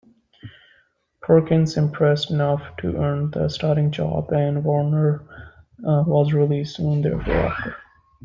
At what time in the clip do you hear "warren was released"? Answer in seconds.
4.63-6.77